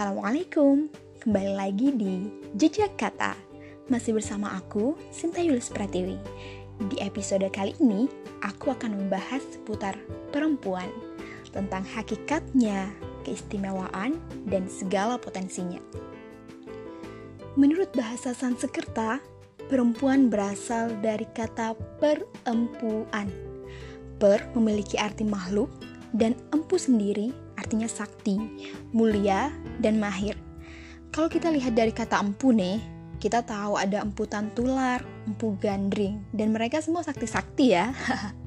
Assalamualaikum, 0.00 0.88
kembali 1.20 1.52
lagi 1.60 1.92
di 1.92 2.24
Jejak 2.56 2.96
Kata. 2.96 3.36
Masih 3.92 4.16
bersama 4.16 4.56
aku, 4.56 4.96
Sinta 5.12 5.44
Yulis 5.44 5.68
Pratiwi. 5.68 6.16
Di 6.88 7.04
episode 7.04 7.44
kali 7.52 7.76
ini, 7.84 8.08
aku 8.40 8.72
akan 8.72 8.96
membahas 8.96 9.44
seputar 9.52 10.00
perempuan 10.32 10.88
Tentang 11.52 11.84
hakikatnya, 11.84 12.88
keistimewaan, 13.28 14.16
dan 14.48 14.72
segala 14.72 15.20
potensinya. 15.20 15.84
Menurut 17.60 17.92
bahasa 17.92 18.32
Sanskerta, 18.32 19.20
perempuan 19.68 20.32
berasal 20.32 20.96
dari 21.04 21.28
kata 21.36 21.76
perempuan. 22.00 23.28
Per 24.16 24.48
memiliki 24.56 24.96
arti 24.96 25.28
makhluk, 25.28 25.68
dan 26.16 26.32
empu 26.56 26.80
sendiri 26.80 27.36
artinya 27.60 27.86
sakti, 27.86 28.40
mulia, 28.96 29.52
dan 29.78 30.00
mahir. 30.00 30.40
Kalau 31.12 31.28
kita 31.28 31.52
lihat 31.52 31.76
dari 31.76 31.92
kata 31.92 32.16
empu 32.24 32.56
nih, 32.56 32.80
kita 33.20 33.44
tahu 33.44 33.76
ada 33.76 34.00
empu 34.00 34.24
tantular, 34.24 35.04
empu 35.28 35.52
gandring, 35.60 36.24
dan 36.32 36.56
mereka 36.56 36.80
semua 36.80 37.04
sakti-sakti 37.04 37.76
ya. 37.76 37.92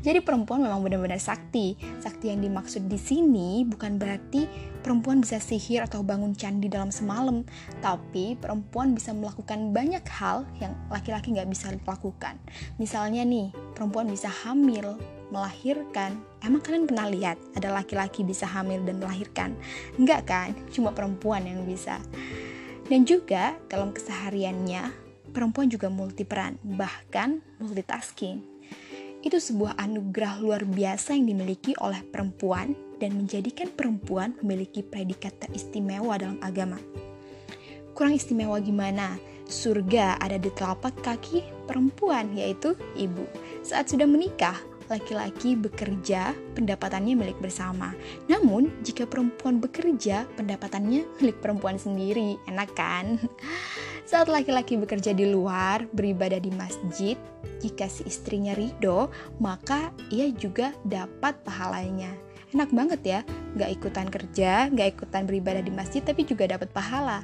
Jadi 0.00 0.24
perempuan 0.24 0.64
memang 0.64 0.80
benar-benar 0.80 1.20
sakti. 1.20 1.76
Sakti 2.00 2.32
yang 2.32 2.40
dimaksud 2.40 2.88
di 2.88 2.96
sini 2.96 3.68
bukan 3.68 4.00
berarti 4.00 4.48
perempuan 4.80 5.20
bisa 5.20 5.36
sihir 5.36 5.84
atau 5.84 6.00
bangun 6.00 6.32
candi 6.32 6.72
dalam 6.72 6.88
semalam, 6.88 7.44
tapi 7.84 8.32
perempuan 8.40 8.96
bisa 8.96 9.12
melakukan 9.12 9.76
banyak 9.76 10.00
hal 10.08 10.48
yang 10.56 10.72
laki-laki 10.88 11.36
nggak 11.36 11.52
bisa 11.52 11.68
lakukan. 11.84 12.40
Misalnya 12.80 13.28
nih, 13.28 13.52
perempuan 13.76 14.08
bisa 14.08 14.32
hamil, 14.32 14.96
melahirkan. 15.30 16.20
Emang 16.42 16.60
kalian 16.62 16.86
pernah 16.86 17.06
lihat 17.08 17.38
ada 17.56 17.70
laki-laki 17.70 18.26
bisa 18.26 18.46
hamil 18.46 18.82
dan 18.84 18.98
melahirkan? 18.98 19.56
Enggak 19.96 20.28
kan? 20.28 20.52
Cuma 20.70 20.90
perempuan 20.92 21.46
yang 21.46 21.64
bisa. 21.64 22.02
Dan 22.90 23.06
juga 23.06 23.54
dalam 23.70 23.94
kesehariannya, 23.94 24.90
perempuan 25.30 25.70
juga 25.70 25.86
multiperan, 25.86 26.58
bahkan 26.62 27.38
multitasking. 27.62 28.42
Itu 29.22 29.38
sebuah 29.38 29.78
anugerah 29.78 30.42
luar 30.42 30.66
biasa 30.66 31.14
yang 31.14 31.30
dimiliki 31.30 31.76
oleh 31.78 32.02
perempuan 32.02 32.74
dan 32.98 33.14
menjadikan 33.16 33.70
perempuan 33.72 34.34
memiliki 34.42 34.82
predikat 34.82 35.36
teristimewa 35.38 36.18
dalam 36.18 36.40
agama. 36.42 36.80
Kurang 37.94 38.16
istimewa 38.16 38.56
gimana? 38.58 39.20
Surga 39.50 40.16
ada 40.22 40.38
di 40.38 40.48
telapak 40.54 40.94
kaki 41.02 41.42
perempuan, 41.66 42.32
yaitu 42.32 42.78
ibu. 42.94 43.26
Saat 43.66 43.90
sudah 43.92 44.06
menikah, 44.06 44.54
laki-laki 44.90 45.54
bekerja, 45.54 46.34
pendapatannya 46.58 47.14
milik 47.14 47.38
bersama. 47.38 47.94
Namun, 48.26 48.68
jika 48.82 49.06
perempuan 49.06 49.62
bekerja, 49.62 50.26
pendapatannya 50.34 51.06
milik 51.22 51.38
perempuan 51.38 51.78
sendiri. 51.78 52.36
Enak 52.50 52.74
kan? 52.74 53.16
Saat 54.10 54.26
laki-laki 54.26 54.74
bekerja 54.74 55.14
di 55.14 55.30
luar, 55.30 55.86
beribadah 55.94 56.42
di 56.42 56.50
masjid, 56.50 57.14
jika 57.62 57.86
si 57.86 58.02
istrinya 58.10 58.50
ridho, 58.58 59.06
maka 59.38 59.94
ia 60.10 60.26
juga 60.34 60.74
dapat 60.82 61.38
pahalanya. 61.46 62.10
Enak 62.50 62.74
banget 62.74 63.00
ya, 63.06 63.20
gak 63.54 63.70
ikutan 63.78 64.10
kerja, 64.10 64.66
gak 64.74 64.98
ikutan 64.98 65.22
beribadah 65.30 65.62
di 65.62 65.70
masjid, 65.70 66.02
tapi 66.02 66.26
juga 66.26 66.50
dapat 66.50 66.74
pahala. 66.74 67.22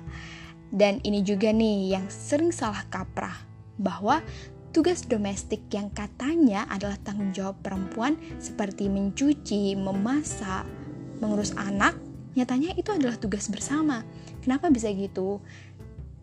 Dan 0.70 1.02
ini 1.02 1.26
juga 1.26 1.50
nih 1.50 1.98
yang 1.98 2.06
sering 2.06 2.54
salah 2.54 2.86
kaprah, 2.86 3.34
bahwa 3.74 4.22
Tugas 4.76 5.08
domestik 5.08 5.72
yang 5.72 5.88
katanya 5.88 6.68
adalah 6.68 7.00
tanggung 7.00 7.32
jawab 7.32 7.56
perempuan 7.64 8.20
seperti 8.36 8.92
mencuci, 8.92 9.72
memasak, 9.72 10.68
mengurus 11.16 11.56
anak, 11.56 11.96
nyatanya 12.36 12.76
itu 12.76 12.92
adalah 12.92 13.16
tugas 13.16 13.48
bersama. 13.48 14.04
Kenapa 14.44 14.68
bisa 14.68 14.92
gitu? 14.92 15.40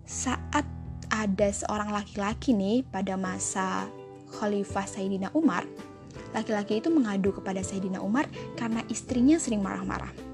Saat 0.05 0.69
ada 1.09 1.49
seorang 1.49 1.97
laki-laki 1.97 2.53
nih 2.53 2.85
pada 2.85 3.17
masa 3.17 3.89
Khalifah 4.37 4.85
Sayyidina 4.85 5.33
Umar, 5.33 5.65
laki-laki 6.29 6.77
itu 6.77 6.93
mengadu 6.93 7.33
kepada 7.33 7.65
Sayyidina 7.65 8.05
Umar 8.05 8.29
karena 8.53 8.85
istrinya 8.85 9.41
sering 9.41 9.65
marah-marah. 9.65 10.32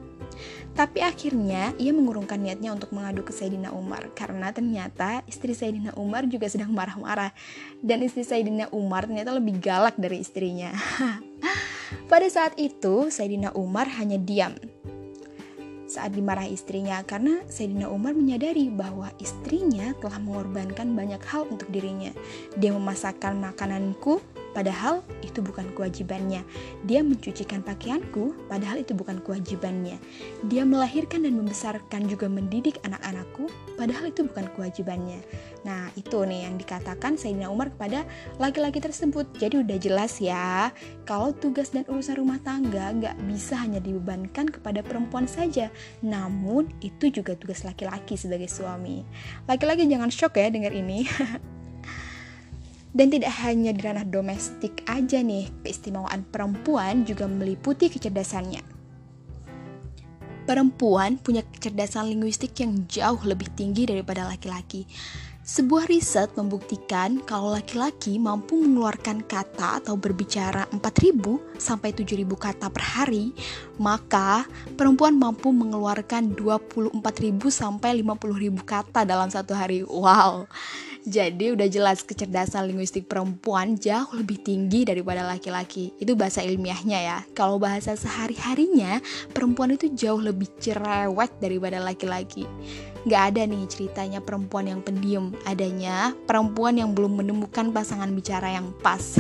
Tapi 0.73 1.03
akhirnya 1.03 1.75
ia 1.75 1.91
mengurungkan 1.91 2.39
niatnya 2.39 2.71
untuk 2.71 2.93
mengadu 2.95 3.25
ke 3.25 3.35
Sayyidina 3.35 3.73
Umar 3.75 4.11
karena 4.15 4.53
ternyata 4.53 5.25
istri 5.25 5.51
Sayyidina 5.51 5.97
Umar 5.99 6.29
juga 6.29 6.47
sedang 6.47 6.71
marah-marah 6.71 7.35
dan 7.83 7.99
istri 8.05 8.23
Sayyidina 8.23 8.71
Umar 8.71 9.09
ternyata 9.09 9.35
lebih 9.35 9.59
galak 9.59 9.99
dari 9.99 10.23
istrinya. 10.23 10.71
Pada 12.11 12.27
saat 12.29 12.55
itu 12.61 13.09
Sayyidina 13.09 13.53
Umar 13.57 13.89
hanya 13.97 14.17
diam 14.21 14.55
saat 15.89 16.13
dimarahi 16.13 16.53
istrinya 16.53 17.01
karena 17.01 17.41
Sayyidina 17.49 17.89
Umar 17.89 18.13
menyadari 18.13 18.69
bahwa 18.69 19.09
istrinya 19.17 19.97
telah 19.97 20.21
mengorbankan 20.21 20.93
banyak 20.93 21.19
hal 21.25 21.49
untuk 21.49 21.65
dirinya. 21.73 22.13
Dia 22.61 22.71
memasakkan 22.77 23.41
makananku 23.41 24.21
padahal 24.51 25.05
itu 25.21 25.39
bukan 25.39 25.71
kewajibannya. 25.73 26.41
Dia 26.85 27.05
mencucikan 27.05 27.61
pakaianku, 27.61 28.49
padahal 28.49 28.81
itu 28.81 28.95
bukan 28.97 29.21
kewajibannya. 29.21 30.01
Dia 30.49 30.63
melahirkan 30.65 31.23
dan 31.25 31.37
membesarkan 31.37 32.09
juga 32.09 32.27
mendidik 32.27 32.81
anak-anakku, 32.83 33.47
padahal 33.77 34.09
itu 34.09 34.25
bukan 34.25 34.47
kewajibannya. 34.55 35.21
Nah, 35.67 35.91
itu 35.99 36.23
nih 36.23 36.47
yang 36.47 36.55
dikatakan 36.55 37.19
Sayyidina 37.19 37.51
Umar 37.51 37.71
kepada 37.75 38.07
laki-laki 38.39 38.79
tersebut. 38.79 39.27
Jadi 39.35 39.61
udah 39.63 39.77
jelas 39.77 40.19
ya, 40.23 40.71
kalau 41.03 41.35
tugas 41.35 41.75
dan 41.75 41.83
urusan 41.87 42.15
rumah 42.15 42.39
tangga 42.41 42.91
nggak 42.95 43.15
bisa 43.27 43.59
hanya 43.59 43.83
dibebankan 43.83 44.47
kepada 44.47 44.79
perempuan 44.85 45.27
saja, 45.27 45.67
namun 45.99 46.71
itu 46.79 47.11
juga 47.11 47.35
tugas 47.35 47.67
laki-laki 47.67 48.15
sebagai 48.15 48.47
suami. 48.47 49.03
Laki-laki 49.47 49.87
jangan 49.87 50.11
shock 50.11 50.39
ya 50.39 50.47
dengar 50.47 50.71
ini. 50.71 51.03
Dan 52.89 53.13
tidak 53.13 53.29
hanya 53.45 53.69
di 53.69 53.85
ranah 53.85 54.05
domestik 54.05 54.81
aja 54.89 55.21
nih, 55.21 55.45
keistimewaan 55.61 56.25
perempuan 56.25 57.05
juga 57.05 57.29
meliputi 57.29 57.85
kecerdasannya. 57.85 58.65
Perempuan 60.49 61.21
punya 61.21 61.45
kecerdasan 61.45 62.09
linguistik 62.09 62.57
yang 62.57 62.89
jauh 62.89 63.21
lebih 63.21 63.53
tinggi 63.53 63.85
daripada 63.85 64.25
laki-laki. 64.25 64.89
Sebuah 65.49 65.89
riset 65.89 66.33
membuktikan 66.37 67.25
kalau 67.25 67.53
laki-laki 67.53 68.21
mampu 68.21 68.57
mengeluarkan 68.57 69.25
kata 69.25 69.81
atau 69.81 69.97
berbicara 69.97 70.69
4.000 70.73 71.57
sampai 71.57 71.89
7.000 71.89 72.25
kata 72.37 72.69
per 72.69 72.85
hari, 72.85 73.33
maka 73.81 74.45
perempuan 74.77 75.17
mampu 75.17 75.49
mengeluarkan 75.49 76.37
24.000 76.37 77.41
sampai 77.49 78.01
50.000 78.01 78.61
kata 78.61 79.05
dalam 79.05 79.29
satu 79.29 79.57
hari. 79.57 79.81
Wow. 79.85 80.45
Jadi 81.07 81.55
udah 81.55 81.67
jelas 81.71 82.03
kecerdasan 82.03 82.67
linguistik 82.67 83.07
perempuan 83.07 83.79
jauh 83.79 84.11
lebih 84.11 84.43
tinggi 84.43 84.83
daripada 84.83 85.23
laki-laki. 85.23 85.95
Itu 85.95 86.19
bahasa 86.19 86.43
ilmiahnya 86.43 86.99
ya. 86.99 87.17
Kalau 87.31 87.55
bahasa 87.55 87.95
sehari-harinya, 87.95 88.99
perempuan 89.31 89.79
itu 89.79 89.87
jauh 89.95 90.19
lebih 90.19 90.51
cerewet 90.59 91.31
daripada 91.39 91.79
laki-laki. 91.79 92.43
Gak 93.07 93.31
ada 93.31 93.47
nih 93.47 93.63
ceritanya 93.71 94.19
perempuan 94.19 94.67
yang 94.67 94.83
pendiam, 94.83 95.31
adanya 95.47 96.11
perempuan 96.27 96.75
yang 96.75 96.91
belum 96.91 97.23
menemukan 97.23 97.71
pasangan 97.71 98.11
bicara 98.11 98.51
yang 98.59 98.75
pas. 98.83 99.15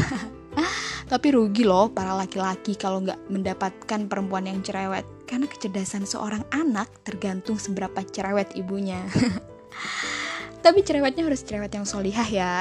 Tapi 1.11 1.27
rugi 1.33 1.63
loh 1.63 1.89
para 1.89 2.13
laki-laki 2.13 2.77
kalau 2.77 3.01
nggak 3.01 3.17
mendapatkan 3.33 4.05
perempuan 4.05 4.45
yang 4.45 4.61
cerewet, 4.61 5.07
karena 5.25 5.47
kecerdasan 5.49 6.05
seorang 6.05 6.45
anak 6.53 6.91
tergantung 7.01 7.57
seberapa 7.57 8.03
cerewet 8.03 8.53
ibunya. 8.53 9.01
Tapi 10.59 10.83
cerewetnya 10.83 11.23
harus 11.25 11.41
cerewet 11.41 11.71
yang 11.71 11.87
solihah 11.87 12.27
ya. 12.27 12.53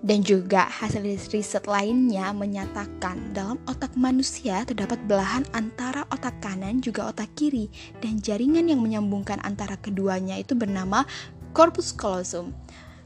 Dan 0.00 0.24
juga 0.24 0.64
hasil 0.64 1.04
riset 1.04 1.68
lainnya 1.68 2.32
menyatakan 2.32 3.36
dalam 3.36 3.60
otak 3.68 3.92
manusia 4.00 4.64
terdapat 4.64 4.96
belahan 5.04 5.44
antara 5.52 6.08
otak 6.08 6.40
kanan 6.40 6.80
juga 6.80 7.12
otak 7.12 7.28
kiri 7.36 7.68
dan 8.00 8.16
jaringan 8.16 8.72
yang 8.72 8.80
menyambungkan 8.80 9.36
antara 9.44 9.76
keduanya 9.76 10.40
itu 10.40 10.56
bernama 10.56 11.04
corpus 11.52 11.92
callosum. 11.92 12.56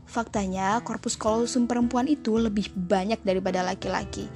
Faktanya, 0.07 0.79
korpus 0.87 1.19
callosum 1.19 1.67
perempuan 1.67 2.07
itu 2.07 2.39
lebih 2.39 2.71
banyak 2.79 3.19
daripada 3.27 3.67
laki-laki. 3.67 4.31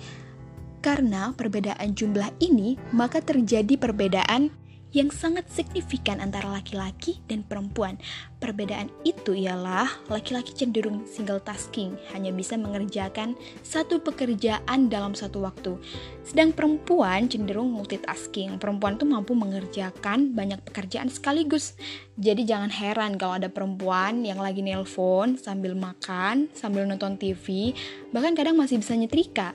Karena 0.82 1.30
perbedaan 1.38 1.94
jumlah 1.94 2.34
ini, 2.42 2.74
maka 2.90 3.22
terjadi 3.22 3.78
perbedaan 3.78 4.50
yang 4.96 5.12
sangat 5.12 5.44
signifikan 5.52 6.18
antara 6.24 6.48
laki-laki 6.48 7.20
dan 7.28 7.44
perempuan. 7.44 8.00
Perbedaan 8.38 8.88
itu 9.02 9.34
ialah 9.34 9.90
laki-laki 10.08 10.54
cenderung 10.54 11.04
single 11.04 11.42
tasking, 11.42 11.98
hanya 12.14 12.30
bisa 12.30 12.54
mengerjakan 12.54 13.34
satu 13.60 14.00
pekerjaan 14.00 14.88
dalam 14.88 15.12
satu 15.12 15.42
waktu. 15.44 15.76
Sedang 16.24 16.54
perempuan 16.54 17.26
cenderung 17.26 17.74
multitasking. 17.74 18.56
Perempuan 18.56 18.96
itu 18.96 19.04
mampu 19.04 19.32
mengerjakan 19.34 20.32
banyak 20.32 20.62
pekerjaan 20.64 21.10
sekaligus. 21.10 21.74
Jadi 22.16 22.46
jangan 22.46 22.70
heran 22.70 23.18
kalau 23.20 23.36
ada 23.36 23.50
perempuan 23.50 24.22
yang 24.24 24.38
lagi 24.38 24.62
nelpon 24.62 25.36
sambil 25.36 25.74
makan, 25.74 26.48
sambil 26.54 26.86
nonton 26.86 27.18
TV, 27.18 27.74
bahkan 28.14 28.32
kadang 28.38 28.56
masih 28.56 28.80
bisa 28.80 28.94
nyetrika. 28.94 29.52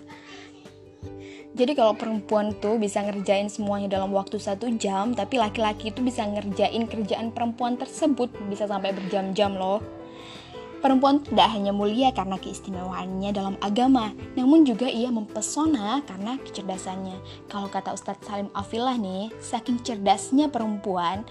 Jadi 1.54 1.78
kalau 1.78 1.94
perempuan 1.94 2.50
tuh 2.58 2.82
bisa 2.82 3.06
ngerjain 3.06 3.46
semuanya 3.46 4.02
dalam 4.02 4.10
waktu 4.10 4.42
satu 4.42 4.74
jam, 4.82 5.14
tapi 5.14 5.38
laki-laki 5.38 5.94
itu 5.94 6.02
bisa 6.02 6.26
ngerjain 6.26 6.90
kerjaan 6.90 7.30
perempuan 7.30 7.78
tersebut 7.78 8.34
bisa 8.50 8.66
sampai 8.66 8.90
berjam-jam 8.90 9.54
loh. 9.54 9.78
Perempuan 10.82 11.22
tidak 11.22 11.54
hanya 11.54 11.72
mulia 11.72 12.12
karena 12.12 12.36
keistimewaannya 12.42 13.32
dalam 13.32 13.56
agama, 13.64 14.12
namun 14.36 14.66
juga 14.66 14.90
ia 14.90 15.08
mempesona 15.14 16.02
karena 16.04 16.42
kecerdasannya. 16.42 17.22
Kalau 17.48 17.72
kata 17.72 17.96
Ustadz 17.96 18.26
Salim 18.26 18.50
Afilah 18.52 18.98
nih, 19.00 19.32
saking 19.40 19.80
cerdasnya 19.80 20.52
perempuan, 20.52 21.24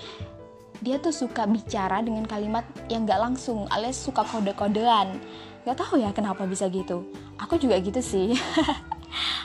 dia 0.81 0.97
tuh 1.03 1.13
suka 1.13 1.45
bicara 1.45 2.01
dengan 2.01 2.25
kalimat 2.25 2.65
yang 2.89 3.05
gak 3.05 3.21
langsung, 3.21 3.69
alias 3.69 3.99
suka 3.99 4.25
kode-kodean. 4.25 5.21
Gak 5.69 5.77
tahu 5.79 6.01
ya 6.01 6.15
kenapa 6.17 6.49
bisa 6.49 6.71
gitu. 6.73 7.05
Aku 7.37 7.59
juga 7.61 7.77
gitu 7.77 8.01
sih. 8.01 8.33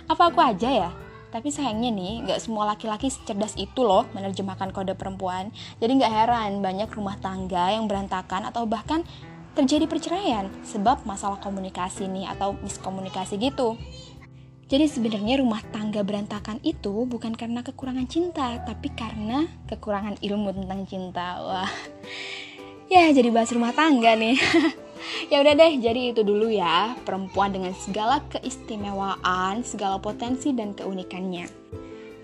Apa 0.07 0.31
aku 0.31 0.39
aja 0.39 0.71
ya? 0.71 0.89
Tapi 1.27 1.51
sayangnya 1.51 1.91
nih, 1.91 2.13
gak 2.23 2.39
semua 2.39 2.63
laki-laki 2.63 3.11
cerdas 3.11 3.51
itu 3.59 3.83
loh 3.83 4.07
menerjemahkan 4.15 4.71
kode 4.71 4.95
perempuan. 4.95 5.51
Jadi 5.83 5.99
gak 5.99 6.13
heran 6.15 6.63
banyak 6.63 6.87
rumah 6.95 7.19
tangga 7.19 7.75
yang 7.75 7.91
berantakan 7.91 8.47
atau 8.47 8.63
bahkan 8.63 9.03
terjadi 9.51 9.89
perceraian 9.89 10.47
sebab 10.63 11.03
masalah 11.03 11.41
komunikasi 11.43 12.07
nih 12.07 12.31
atau 12.31 12.55
miskomunikasi 12.63 13.35
gitu. 13.41 13.75
Jadi 14.67 14.87
sebenarnya 14.87 15.39
rumah 15.43 15.63
tangga 15.71 16.03
berantakan 16.03 16.59
itu 16.63 17.07
bukan 17.07 17.35
karena 17.35 17.63
kekurangan 17.63 18.07
cinta, 18.07 18.59
tapi 18.63 18.91
karena 18.91 19.47
kekurangan 19.67 20.19
ilmu 20.23 20.51
tentang 20.55 20.83
cinta. 20.87 21.39
Wah. 21.43 21.71
Ya, 22.87 23.11
jadi 23.11 23.31
bahas 23.35 23.51
rumah 23.51 23.75
tangga 23.75 24.15
nih. 24.15 24.39
ya 25.31 25.43
udah 25.43 25.53
deh, 25.53 25.73
jadi 25.79 26.15
itu 26.15 26.21
dulu 26.23 26.51
ya, 26.51 26.95
perempuan 27.03 27.53
dengan 27.53 27.73
segala 27.75 28.23
keistimewaan, 28.31 29.63
segala 29.63 29.99
potensi 30.01 30.51
dan 30.51 30.73
keunikannya. 30.73 31.47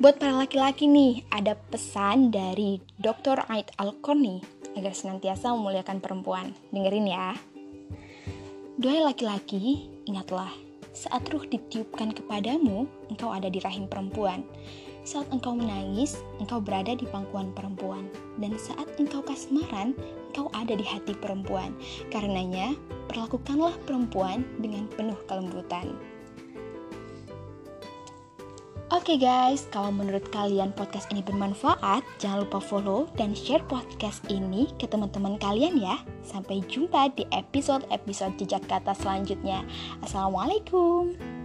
Buat 0.01 0.19
para 0.19 0.35
laki-laki 0.35 0.89
nih, 0.89 1.23
ada 1.31 1.55
pesan 1.55 2.33
dari 2.33 2.81
Dr. 2.99 3.45
Aid 3.47 3.71
Al-Korni 3.77 4.41
agar 4.73 4.91
senantiasa 4.91 5.53
memuliakan 5.53 6.01
perempuan. 6.01 6.51
Dengerin 6.73 7.07
ya. 7.07 7.37
Doa 8.73 9.05
laki-laki, 9.05 9.85
ingatlah, 10.09 10.49
saat 10.93 11.29
ruh 11.29 11.45
ditiupkan 11.45 12.13
kepadamu, 12.13 12.89
engkau 13.09 13.29
ada 13.29 13.49
di 13.49 13.61
rahim 13.61 13.85
perempuan. 13.85 14.41
Saat 15.03 15.27
engkau 15.35 15.51
menangis, 15.51 16.23
engkau 16.39 16.63
berada 16.63 16.95
di 16.95 17.03
pangkuan 17.03 17.51
perempuan. 17.51 18.07
Dan 18.39 18.55
saat 18.55 18.87
engkau 18.95 19.19
kasmaran, 19.19 19.91
engkau 20.31 20.47
ada 20.55 20.79
di 20.79 20.83
hati 20.87 21.11
perempuan. 21.19 21.75
Karenanya, 22.07 22.71
perlakukanlah 23.11 23.75
perempuan 23.83 24.47
dengan 24.63 24.87
penuh 24.95 25.19
kelembutan. 25.27 25.91
Oke 28.93 29.17
okay 29.17 29.25
guys, 29.25 29.65
kalau 29.73 29.89
menurut 29.89 30.21
kalian 30.29 30.69
podcast 30.71 31.09
ini 31.09 31.25
bermanfaat, 31.25 32.05
jangan 32.21 32.45
lupa 32.45 32.61
follow 32.61 33.09
dan 33.17 33.33
share 33.33 33.65
podcast 33.65 34.21
ini 34.29 34.69
ke 34.77 34.85
teman-teman 34.85 35.35
kalian 35.41 35.81
ya. 35.81 35.97
Sampai 36.21 36.61
jumpa 36.69 37.09
di 37.17 37.25
episode-episode 37.33 38.37
jejak 38.37 38.63
kata 38.69 38.93
selanjutnya. 38.93 39.65
Assalamualaikum. 40.05 41.42